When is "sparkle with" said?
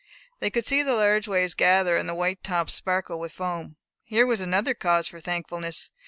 2.73-3.33